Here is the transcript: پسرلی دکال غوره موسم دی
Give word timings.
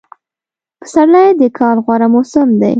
پسرلی 0.79 1.27
دکال 1.41 1.77
غوره 1.85 2.07
موسم 2.13 2.49
دی 2.59 2.69